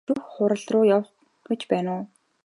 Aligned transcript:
Шүүх 0.07 0.23
хуралруу 0.35 0.81
явах 0.95 1.11
гэж 1.47 1.61
байна 1.71 1.91
уу? 1.99 2.05